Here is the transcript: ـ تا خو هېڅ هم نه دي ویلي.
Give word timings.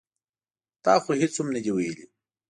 ـ 0.41 0.83
تا 0.83 0.93
خو 1.03 1.11
هېڅ 1.21 1.33
هم 1.39 1.47
نه 1.55 1.59
دي 1.63 1.71
ویلي. 1.73 2.05